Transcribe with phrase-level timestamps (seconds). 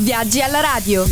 [0.00, 1.04] Viaggi alla radio.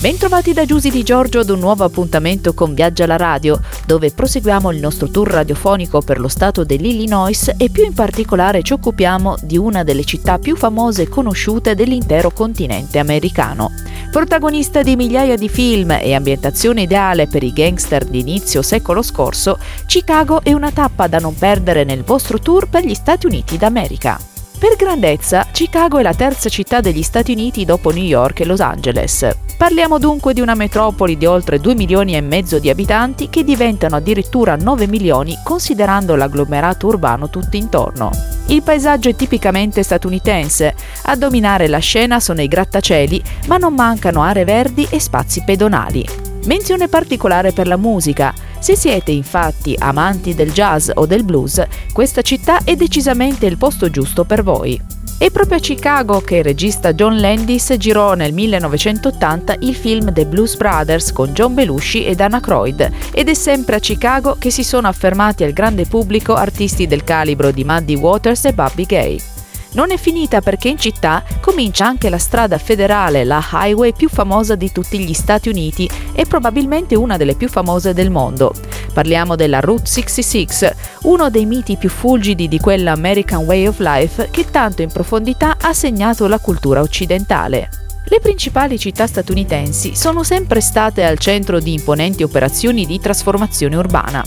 [0.00, 4.70] Bentrovati da Giusy Di Giorgio ad un nuovo appuntamento con Viaggi alla radio, dove proseguiamo
[4.70, 9.58] il nostro tour radiofonico per lo stato dell'Illinois e più in particolare ci occupiamo di
[9.58, 13.70] una delle città più famose e conosciute dell'intero continente americano.
[14.10, 19.58] Protagonista di migliaia di film e ambientazione ideale per i gangster di inizio secolo scorso,
[19.84, 24.33] Chicago è una tappa da non perdere nel vostro tour per gli Stati Uniti d'America.
[24.64, 28.60] Per grandezza, Chicago è la terza città degli Stati Uniti dopo New York e Los
[28.60, 29.28] Angeles.
[29.58, 33.96] Parliamo dunque di una metropoli di oltre 2 milioni e mezzo di abitanti che diventano
[33.96, 38.10] addirittura 9 milioni considerando l'agglomerato urbano tutto intorno.
[38.46, 44.22] Il paesaggio è tipicamente statunitense, a dominare la scena sono i grattacieli, ma non mancano
[44.22, 46.06] aree verdi e spazi pedonali.
[46.46, 48.32] Menzione particolare per la musica.
[48.64, 53.90] Se siete infatti amanti del jazz o del blues, questa città è decisamente il posto
[53.90, 54.80] giusto per voi.
[55.18, 60.24] È proprio a Chicago che il regista John Landis girò nel 1980 il film The
[60.24, 64.64] Blues Brothers con John Belushi ed Anna Croyd ed è sempre a Chicago che si
[64.64, 69.33] sono affermati al grande pubblico artisti del calibro di Muddy Waters e Bobby Gay.
[69.74, 74.54] Non è finita perché in città comincia anche la strada federale, la highway più famosa
[74.54, 78.54] di tutti gli Stati Uniti e probabilmente una delle più famose del mondo.
[78.92, 84.28] Parliamo della Route 66, uno dei miti più fulgidi di quella American Way of Life
[84.30, 87.68] che tanto in profondità ha segnato la cultura occidentale.
[88.06, 94.22] Le principali città statunitensi sono sempre state al centro di imponenti operazioni di trasformazione urbana.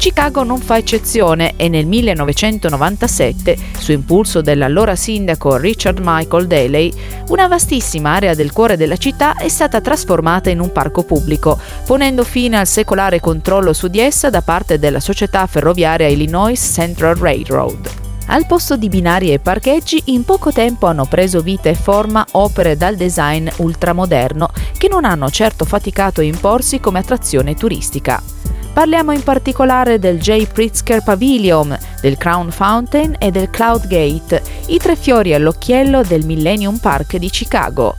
[0.00, 6.90] Chicago non fa eccezione e nel 1997, su impulso dell'allora sindaco Richard Michael Daley,
[7.28, 12.24] una vastissima area del cuore della città è stata trasformata in un parco pubblico, ponendo
[12.24, 17.90] fine al secolare controllo su di essa da parte della società ferroviaria Illinois Central Railroad.
[18.28, 22.78] Al posto di binari e parcheggi, in poco tempo hanno preso vita e forma opere
[22.78, 28.39] dal design ultramoderno che non hanno certo faticato a imporsi come attrazione turistica.
[28.72, 30.46] Parliamo in particolare del J.
[30.46, 36.78] Pritzker Pavilion, del Crown Fountain e del Cloud Gate, i tre fiori all'occhiello del Millennium
[36.78, 37.94] Park di Chicago.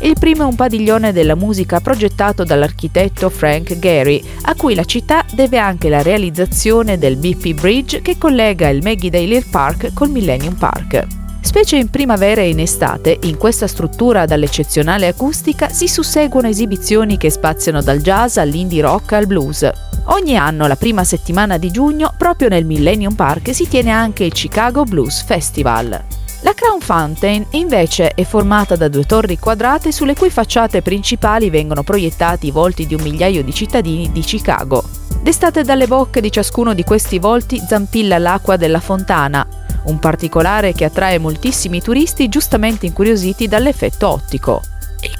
[0.00, 5.24] Il primo è un padiglione della musica progettato dall'architetto Frank Gehry, a cui la città
[5.32, 10.54] deve anche la realizzazione del BP Bridge che collega il Maggie Dale Park col Millennium
[10.54, 11.06] Park.
[11.40, 17.30] Specie in primavera e in estate, in questa struttura dall'eccezionale acustica si susseguono esibizioni che
[17.30, 19.87] spaziano dal jazz all'indie rock al blues.
[20.10, 24.32] Ogni anno, la prima settimana di giugno, proprio nel Millennium Park, si tiene anche il
[24.32, 26.04] Chicago Blues Festival.
[26.42, 31.82] La Crown Fountain invece è formata da due torri quadrate sulle cui facciate principali vengono
[31.82, 34.82] proiettati i volti di un migliaio di cittadini di Chicago.
[35.20, 39.46] D'estate dalle bocche di ciascuno di questi volti zampilla l'acqua della fontana,
[39.84, 44.62] un particolare che attrae moltissimi turisti giustamente incuriositi dall'effetto ottico.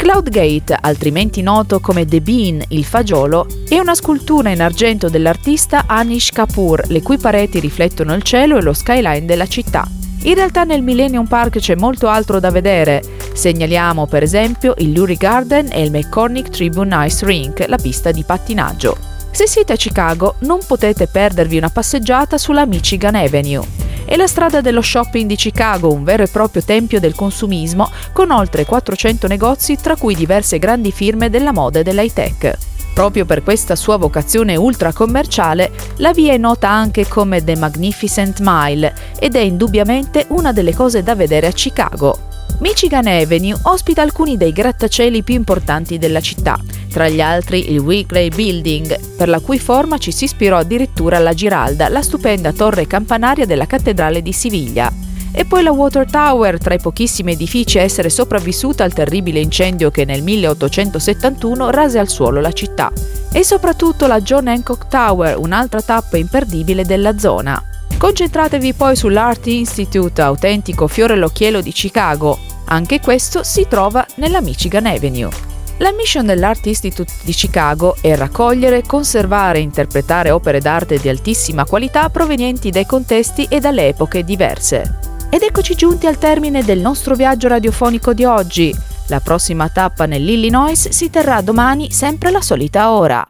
[0.01, 5.09] Il Cloud Gate, altrimenti noto come The Bean, il fagiolo, è una scultura in argento
[5.09, 9.85] dell'artista Anish Kapoor, le cui pareti riflettono il cielo e lo skyline della città.
[10.23, 13.03] In realtà nel Millennium Park c'è molto altro da vedere.
[13.35, 18.23] Segnaliamo per esempio il Lurie Garden e il McCormick Tribune Ice Rink, la pista di
[18.23, 18.97] pattinaggio.
[19.33, 23.78] Se siete a Chicago non potete perdervi una passeggiata sulla Michigan Avenue.
[24.09, 28.31] È la strada dello shopping di Chicago, un vero e proprio tempio del consumismo, con
[28.31, 32.57] oltre 400 negozi tra cui diverse grandi firme della moda e dell'high tech.
[32.95, 38.39] Proprio per questa sua vocazione ultra commerciale, la via è nota anche come The Magnificent
[38.41, 42.19] Mile ed è indubbiamente una delle cose da vedere a Chicago.
[42.61, 46.59] Michigan Avenue ospita alcuni dei grattacieli più importanti della città,
[46.99, 51.33] tra gli altri il Wrigley Building, per la cui forma ci si ispirò addirittura la
[51.33, 54.93] Giralda, la stupenda torre campanaria della cattedrale di Siviglia
[55.31, 59.93] e poi la Water Tower, tra i pochissimi edifici a essere sopravvissuta al terribile incendio
[59.93, 62.91] che nel 1871 rase al suolo la città,
[63.33, 67.63] e soprattutto la John Hancock Tower, un'altra tappa imperdibile della zona.
[67.97, 72.37] Concentratevi poi sull'Art Institute, autentico fiore all'occhiello di Chicago.
[72.65, 75.48] Anche questo si trova nella Michigan Avenue.
[75.81, 81.65] La mission dell'Art Institute di Chicago è raccogliere, conservare e interpretare opere d'arte di altissima
[81.65, 84.99] qualità provenienti dai contesti e dalle epoche diverse.
[85.31, 88.75] Ed eccoci giunti al termine del nostro viaggio radiofonico di oggi.
[89.07, 93.25] La prossima tappa nell'Illinois si terrà domani sempre alla solita ora.